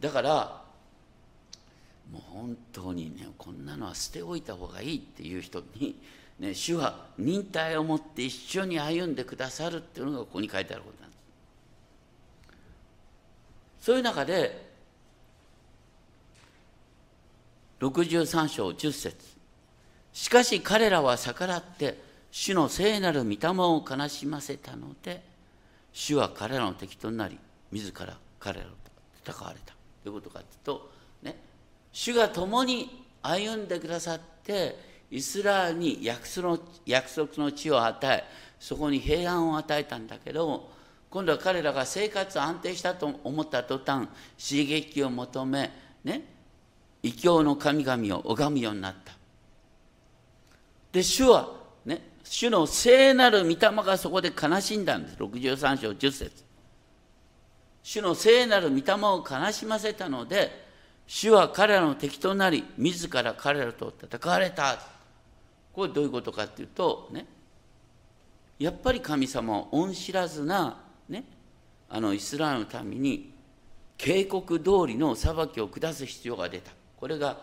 [0.00, 0.62] だから
[2.12, 5.96] もう本当にねこんなのは捨ておいた方がいいっていう人に、
[6.38, 11.16] ね、主は忍耐を持って一緒に歩んでくださるっていうのがここに書いてあることなんで
[13.80, 13.84] す。
[13.86, 14.68] そういう中で
[17.80, 19.16] 63章10節
[20.12, 21.96] しかし彼らは逆らって
[22.30, 25.22] 主の聖なる御霊を悲しませたので
[25.92, 27.38] 主は彼らの敵となり
[27.72, 28.72] 自ら彼らと
[29.24, 29.74] 戦われた
[30.04, 30.90] どういうことかというと、
[31.22, 31.36] ね、
[31.92, 34.76] 主が共に歩んでくださって
[35.10, 38.24] イスラエルに約束の約束の地を与え
[38.60, 40.70] そこに平安を与えたんだけど
[41.10, 45.70] 今度は彼らが生活安定したと思った途端刺激を求め
[46.04, 46.22] ね
[47.02, 49.12] 異教の神々を拝むようになった。
[50.92, 51.48] で主は
[51.84, 55.16] ね主の聖なる御霊がそこで悲しんだんです。
[55.16, 56.44] 63章10節。
[57.82, 60.66] 主の聖なる御霊を悲しませたので
[61.06, 64.97] 主は彼らの敵となり自ら彼らと戦われた。
[65.78, 67.24] これどういうことかっていうとね
[68.58, 71.22] やっぱり神様は恩知らずな、ね、
[71.88, 73.32] あのイスラエルの民に
[73.96, 76.72] 警告通りの裁きを下す必要が出た。
[76.98, 77.38] これが、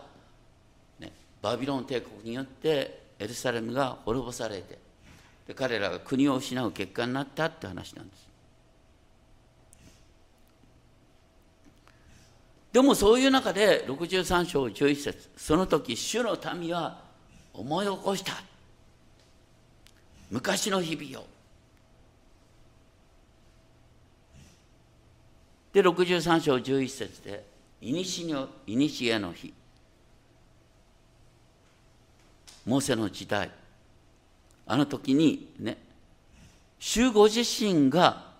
[1.00, 4.78] ね、バビロン帝国によってエルサレムが滅ぼされて
[5.48, 8.26] で彼らが国を失う結果になったって話なんです。
[12.74, 17.05] でもそういう中で63章11節その時主の民は
[17.56, 18.34] 思い起こした。
[20.30, 21.26] 昔の日々を。
[25.72, 27.44] で63章11節で
[27.80, 29.52] いにしえの日。
[32.66, 33.50] モーセの時代。
[34.66, 35.78] あの時にね
[36.78, 38.32] 主ご自身が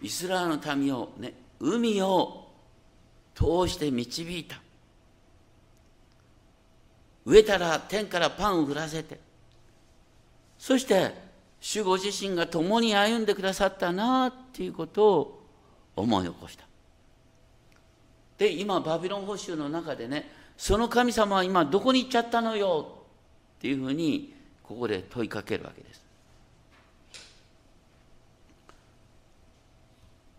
[0.00, 2.48] イスラエルの民をね海を
[3.34, 4.63] 通して導いた。
[7.26, 9.18] 植えたら天からパンを降らせて。
[10.58, 11.12] そして
[11.60, 15.42] 主ご自身が共に歩んでくださったなっていうことを
[15.96, 16.64] 思い起こした。
[18.38, 23.04] で今バビロン捕囚の中でねその神様は今どこに行っちゃったのよ
[23.58, 26.04] っていうふうにここで問いかけるわけです。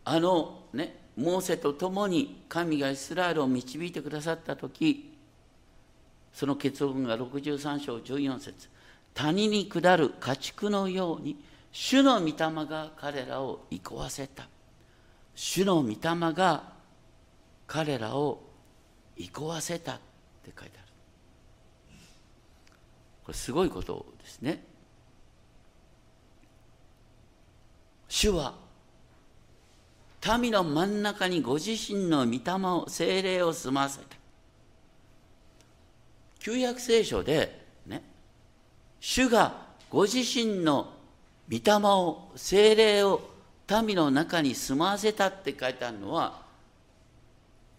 [0.04, 5.15] あのねモーセと共に神がイスラエルを導いてくださった時
[6.36, 8.68] その結論が63章14節。
[9.14, 14.46] 谷に下る家畜のように主の御霊が彼らを憩わせた。
[15.34, 15.98] 主の御霊
[16.34, 16.74] が
[17.66, 18.44] 彼らを
[19.16, 19.94] 憩わせた。
[19.94, 19.96] っ
[20.44, 20.88] て書いてある。
[23.24, 24.62] これすごいことですね。
[28.10, 28.56] 主は
[30.38, 34.25] 民の真ん中にご自身の御霊を精霊を住ませた。
[36.46, 38.04] 旧約聖書でね
[39.00, 40.94] 主がご自身の
[41.52, 43.20] 御霊を精霊を
[43.84, 46.44] 民の中に住まわせたって書いてあるのは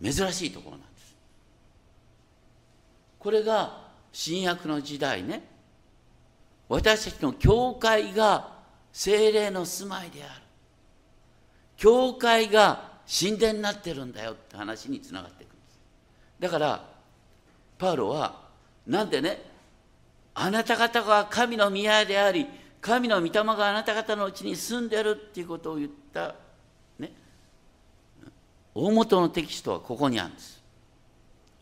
[0.03, 1.17] 珍しいところなんです。
[3.21, 5.45] これが新約の時代ね
[6.69, 8.49] 私たちの教会が
[8.93, 10.43] 精霊の住まいである。
[11.77, 15.79] 教会が神殿になってるんだよって話につながっていくんです。
[16.41, 16.85] だから
[17.79, 18.45] パウロは
[18.87, 19.43] なんでね
[20.35, 22.47] あなた方が神の宮であり
[22.81, 26.35] 神の御霊があなた方のうちに住んでるっていうことを言った
[26.99, 27.13] ね
[28.75, 30.63] 大元のテキストはここにあるんです。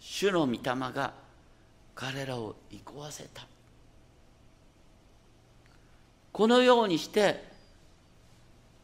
[0.00, 1.14] 主の御霊が
[1.94, 3.46] 彼らを憩わせた。
[6.32, 7.44] このようにして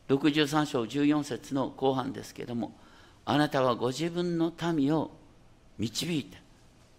[0.09, 2.72] 63章14節の後半ですけれども
[3.24, 5.11] あなたはご自分の民を
[5.79, 6.39] 導いて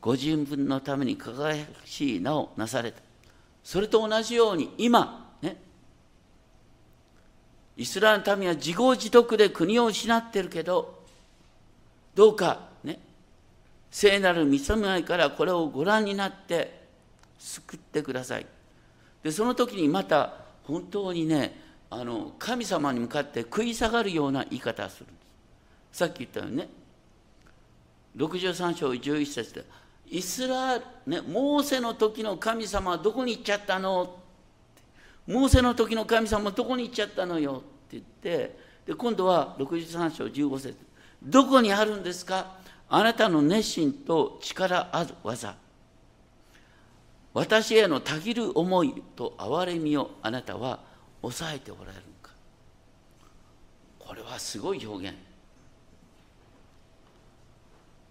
[0.02, 3.00] ご自分のために輝かしい名をなされた。
[3.64, 5.56] それと同じように今ね
[7.78, 11.04] イスラエルの民は自業自得で国を失ってるけど
[12.16, 13.00] どうかね
[13.92, 16.82] 聖なる見備えからこれをご覧になって
[17.38, 18.46] 救ってください。
[19.22, 20.34] でその時にまた
[20.64, 21.62] 本当にね
[21.92, 25.14] あの神様に向かって食い下がるような言い方をするんで
[25.94, 26.00] す。
[26.00, 26.70] さっき言ったようにね
[28.18, 29.64] 63章11節で
[30.12, 34.18] イスラエル、ね、モーセの時の神様はどこに行っちゃったの？
[35.26, 37.54] モーセの時の神様はどこに行っちゃったのよ？
[37.54, 40.76] って言ってで今度は63章15節
[41.24, 42.58] どこにあるんですか？
[42.90, 45.56] あなたの熱心と力ある技。
[47.34, 50.80] 私へのたぎる思いと憐れみをあなたは
[51.22, 52.32] 抑えておられるか。
[53.98, 55.18] これはすごい表現。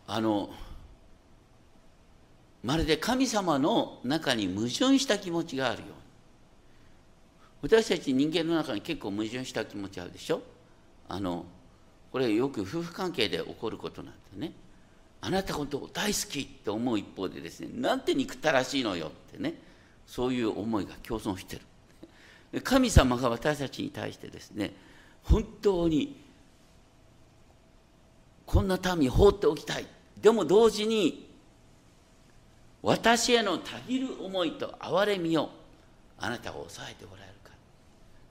[0.07, 0.49] あの
[2.62, 5.94] まるで神様の中に矛盾した気持ちがあるように。
[7.62, 10.42] 私たち人間の中に結構矛盾した気持ちあるでしょ？
[11.09, 11.44] あの
[12.11, 14.53] これよく夫婦関係で起こることなんでね。
[15.23, 19.55] あなた本当大好きって思う一方でですねなんて憎たらしいのよってね。
[20.07, 21.61] そういう思いが共存して
[22.53, 22.62] る。
[22.62, 24.72] 神様が私たちに対してですね
[25.22, 26.20] 本当に
[28.45, 29.87] こんな民放っておきたい。
[30.20, 31.30] でも同時に
[32.83, 35.51] 私へのたぎる思いと憐れみを
[36.18, 37.51] あなたが抑えておられるか、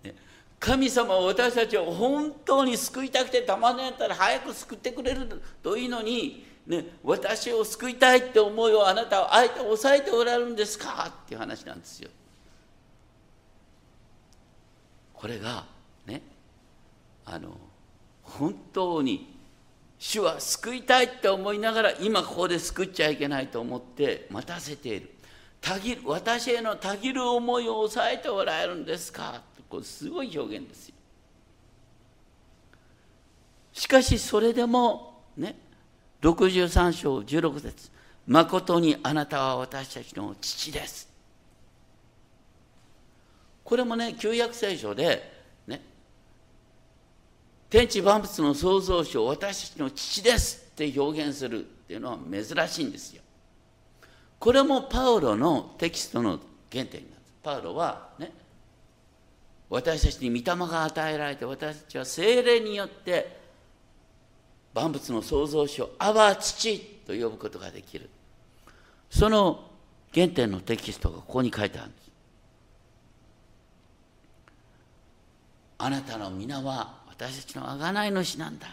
[0.03, 0.15] ね、
[0.59, 5.27] 神様は私たちを本当に救いたくてたまにやったら早く救ってくれる
[5.61, 12.09] といいのに、ね、私を救いたいって思いをあなたはあえて抑えておられるんですかっていう話なんですよ。
[15.13, 15.65] これが
[16.05, 16.21] ね
[17.25, 17.57] あの
[18.23, 19.28] 本当に
[19.99, 25.09] 主は救いたいって思いながら今ここで救っちゃいけないと思って待たせている。
[25.59, 29.41] たぎる私へのたぎる思いを抑えておられるんですか？
[29.67, 30.95] これすごい表現ですよ。
[33.73, 35.55] しかしそれでもね
[36.21, 37.91] 63章16節
[38.25, 41.09] 誠にあなたは私たちの父です。
[43.65, 45.38] これもね旧約聖書で
[47.69, 53.21] 天地万物の創造主を私たちの父ですって表現するっていうのは珍しいんですよ。
[54.39, 56.39] これもパウロのテキストの
[56.71, 57.33] 原点なんです。
[57.43, 58.31] パウロはね
[59.69, 63.37] 私たちに御霊が与えられて私たちは精霊によって
[64.73, 68.09] 万物の創造主を「アバ父」と呼ぶことができる。
[69.11, 69.69] その
[70.13, 72.11] 原点のテキストがここに書いてあるんです。
[75.77, 78.67] あなたの皆は私たちの贖い主なんだ。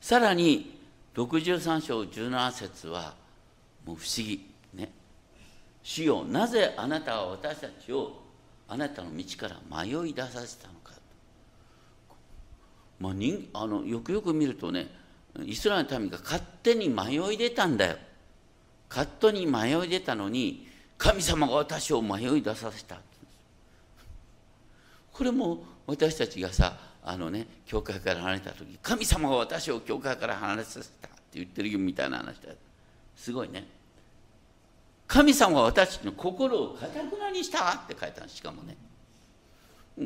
[0.00, 0.80] さらに
[1.14, 3.14] 63章17節は
[3.84, 4.44] もう不思議。
[4.74, 4.90] ね。
[5.84, 8.20] 主よなぜあなたは私たちを
[8.66, 10.92] あなたの道から迷い出させたのか。
[12.98, 14.88] まあ、人あのよくよく見るとね
[15.44, 17.96] イスラエルの民が勝手に迷い出たんだよ。
[18.88, 20.66] 勝手に迷い出たのに
[20.98, 22.98] 神様が私を迷い出させた。
[25.12, 32.52] これも私たちがさあのね教会から離れた時神様が私を教会から離れさせたって言ってるみたいな話だ
[33.16, 33.66] すごいね。
[35.06, 38.76] 神様は私の心をかたくなにしたって書いたしかもね。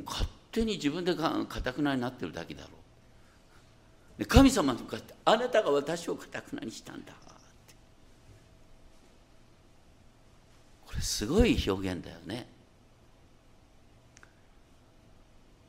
[0.04, 4.18] 勝手に自分でかたくなになってるだけだろう。
[4.18, 7.74] で神様に向かってあなたが私をかたくなにしたんだって。
[10.86, 12.46] これすごい表現だよね。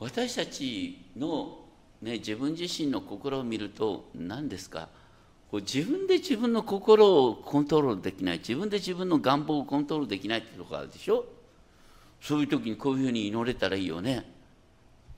[0.02, 1.60] 私たちの、
[2.02, 4.89] ね、自分自身の心を見ると何ですか？
[5.54, 11.26] 自分で自分の心をコントロールできない自分で自分の願望をコントロールできないってとこあるでしょ？
[12.20, 14.26] そういう時にこういうふうに祈れたらいいよね。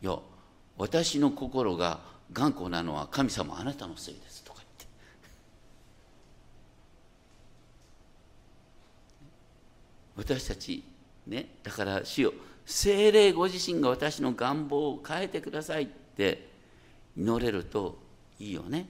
[0.01, 0.19] いや
[0.77, 2.01] 私の心が
[2.33, 4.59] 頑固なのは神様あなたのせいですとか
[10.17, 10.39] 言って。
[10.39, 10.83] 私たち
[11.25, 12.33] ねだから主よ
[12.65, 16.49] 精霊ご自身が私の願望を変えてくださいって
[17.17, 17.97] 祈れると
[18.39, 18.87] いいよね。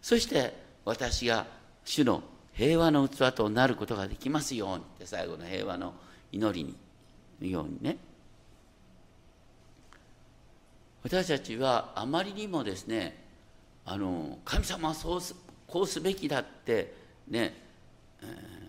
[0.00, 1.46] そして私が
[1.84, 2.22] 主の
[2.54, 5.94] 平和の器となることができますようにって最後の平和の
[6.32, 6.74] 祈り
[7.40, 7.98] にようにね。
[11.02, 13.24] 私たちはあまりにもですね
[13.84, 15.20] あの神様はそう
[15.66, 17.54] こうすべきだってね、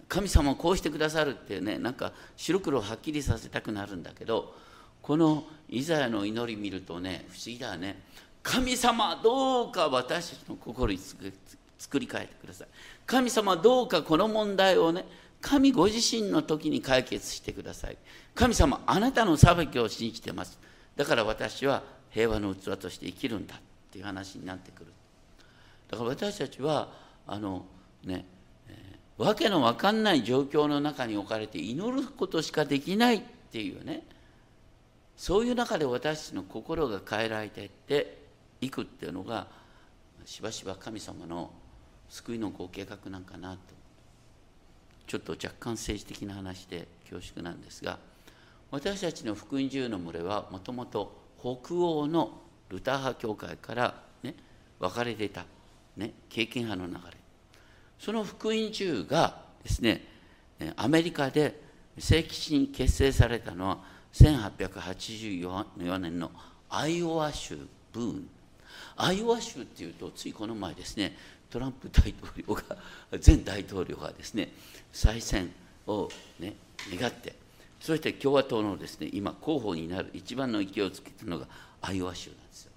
[0.07, 4.55] 神様はこうしてくださるってねなんか白黒はっきりさせたくなるんだけど
[5.01, 8.01] このイザヤの祈り見るとね不思議だね。
[8.43, 12.67] 神様どうか私たちの心に作り変えてください。
[13.05, 15.05] 神様どうかこの問題をね
[15.41, 17.97] 神ご自身の時に解決してください。
[18.35, 20.59] 神様あなたの裁きを信じてます。
[20.95, 23.59] だから私は平和の器として生きるんだっ
[23.91, 24.93] ていう話になってくる。
[25.89, 26.91] だから私たちは
[27.25, 27.65] あの
[28.05, 28.25] ね
[29.17, 34.03] わけのわかんない状況の中に置かれて祈ることしかできないっていうね。
[35.15, 38.17] そういう中で私たちの心が変えられていって
[38.61, 39.47] いくっていうのが
[40.25, 41.51] しばしば神様の
[42.09, 43.57] 救いのご計画なんかなと。
[45.05, 47.99] ちょっと若干政治的な話で恐縮なんですが
[48.71, 53.93] 私たちの福音自由の群れはもともと北欧のルター派教会から
[54.23, 54.33] ね
[54.79, 55.45] 分かれてた、
[55.97, 57.22] ね、経験派の流れ。
[57.99, 60.01] その福音中がですね
[60.75, 61.61] アメリカで
[61.97, 63.77] 正規に結成されたのは
[64.13, 66.31] 1884年の
[66.69, 67.57] アイオワ州
[67.91, 68.29] ブーン。
[68.95, 71.15] アイオワ州っていうとついこの前ですね
[71.49, 72.63] トランプ大統領が
[73.25, 74.51] 前大統領がですね
[74.91, 75.51] 再選
[75.87, 76.55] を、ね、
[76.91, 77.35] 願って
[77.79, 81.47] そして共和党のですね今候補になる一番の勢いをつけてたのが
[81.81, 82.71] アイオワ州なんですよ。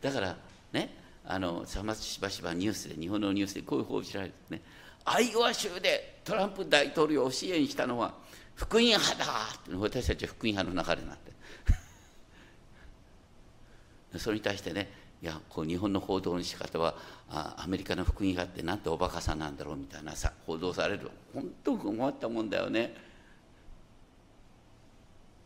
[0.00, 0.36] だから
[0.72, 0.94] ね
[1.30, 4.62] あのさましばしばニュースで日本のニュースでこういう報じられるね。
[5.04, 8.14] アイオワ州でトランプ大統領を支援したのは
[8.54, 11.32] 福音派だって私たちは福音派の流れになって。
[14.18, 14.90] それに対してね
[15.22, 16.96] いやこう日本の報道の仕方は
[17.28, 22.94] あアメリカの福音派ってなんておバカさんなんだろうみたいなさ報道される本当困ったもんだよね。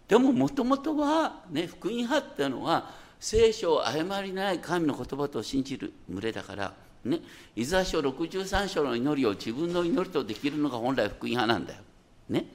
[0.07, 7.21] でももともとはね福音派っていうのは聖書を誤りない神の言葉と信じる群れだからね
[7.55, 11.83] イザヤ書63章の祈りを自分の祈りとできるのが本来福音派なんだよ。
[12.31, 12.47] ね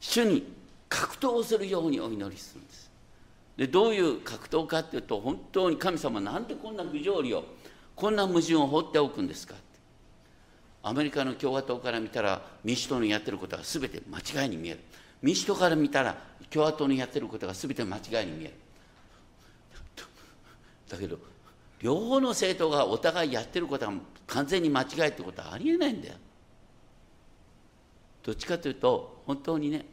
[0.00, 0.52] 主に
[0.90, 2.90] 格闘するようにお祈りするんです。
[3.56, 7.42] でどういう格闘かっていうと本当に神様なんでこんな不条理を
[7.96, 9.62] こんな矛盾を放っておくんですかって
[10.82, 14.80] アメリカの共和党から見たら民主党のやってることが全て間違いに見える
[15.22, 16.18] 民主党から見たら
[16.50, 18.63] 共和党のやってることが全て間違いに見える
[20.94, 21.18] だけど
[21.80, 23.92] 両方の政党がお互いやってることが
[24.26, 26.14] 完全に間違いってことはありえないんだよ
[28.22, 29.84] どっちかというと本当にね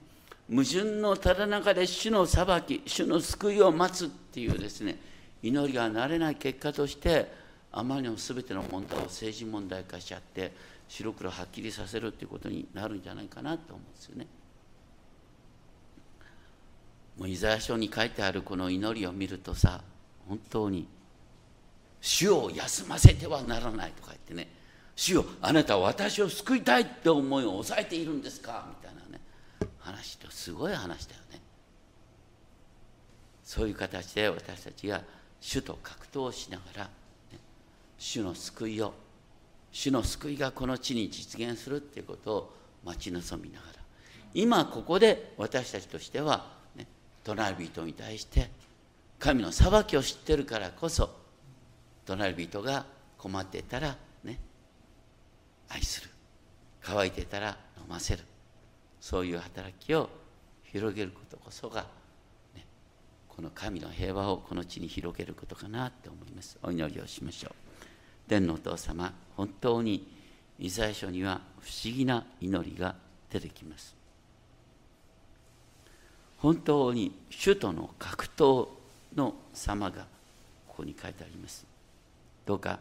[0.49, 4.97] 矛盾のただ中で主の裁き主の救いを待つっていうですね
[5.43, 7.31] 祈りがなれない結果として
[7.71, 10.51] あまりにも全ての問題を政治問題化しちゃって
[10.87, 14.27] 白黒はっきりさせるっていうことになるんじゃないかなと思うんですよね。
[17.17, 19.81] もうイザヤ書に書いてあるこの祈りを見るとさ
[20.32, 20.88] 本当に
[21.99, 24.47] 「主を休ませてはならない」とか言ってね
[24.95, 29.19] 「主よあなたは私を救いたいって思いを抑えているんですか」みたいなね。
[29.79, 31.41] 話とすごい話だよね。
[33.43, 35.03] そういう形で私たちが
[35.41, 36.91] 主と格闘しながら、ね、
[37.97, 38.93] 主の救いを
[39.73, 42.53] 主の救いがこの地に実現するっていうことを
[42.86, 43.73] 待ち望みながら。
[44.34, 46.88] 今ここで私たちとしては、ね、
[47.25, 48.49] 隣人に対して
[49.22, 51.11] 神の裁きを知ってるからこそ
[52.05, 52.88] 隣人が
[53.19, 54.39] 困ってたらね
[55.69, 56.09] 愛する。
[56.82, 58.24] 乾いてたら飲ませる。
[58.99, 60.09] そういう働きを
[60.63, 61.86] 広げることこそが、
[62.55, 62.65] ね、
[63.30, 66.57] この神の平和をこの地に広げることかなと思います。
[66.63, 67.53] お祈りをしましょう。
[68.28, 70.07] 天のお父様本当に
[70.57, 72.95] イザヤ書には不思議な祈りが
[73.30, 73.95] 出てきます。
[76.39, 78.80] 本当に首都の格闘
[79.16, 80.05] の様が
[80.68, 81.66] ここに書いてあります。
[82.45, 82.80] どうか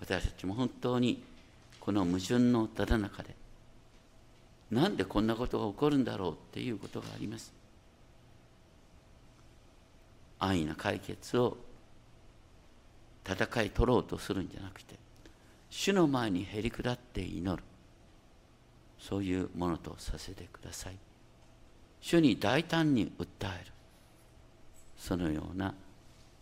[0.00, 1.22] 私たちも本当に
[1.80, 3.34] この矛盾のただ中で
[4.70, 7.52] なんでこんなことが起こるんだろうっていうことがあります。
[10.38, 11.56] 安易な解決を
[13.24, 14.96] 戦い取ろうとするんじゃなくて
[15.70, 17.62] 主の前にへり下って祈る。
[18.98, 20.96] そういうものとさせてください。
[22.00, 23.72] 主に大胆に訴える。
[24.98, 25.74] そのような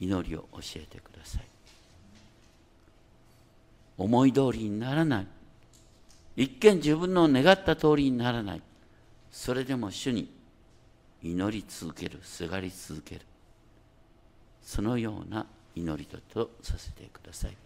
[0.00, 1.42] 祈りを教えてください。
[3.96, 5.26] 思い通りにならない。
[6.36, 8.62] 一見自分の願った通りにならない。
[9.30, 10.32] それでも主に
[11.22, 13.20] 祈り続けるすがり続ける。
[14.62, 17.57] そのような祈りとさせてください。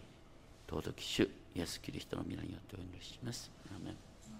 [0.67, 3.51] 尊き主イエス・キリストの皆によってお祈りします。